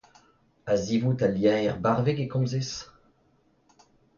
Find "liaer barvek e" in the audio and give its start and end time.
1.35-2.27